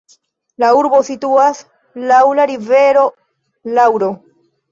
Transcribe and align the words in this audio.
La 0.61 0.69
urbo 0.77 1.01
situas 1.09 1.59
laŭ 2.11 2.21
la 2.39 2.47
rivero 2.53 3.05
Luaro. 3.75 4.13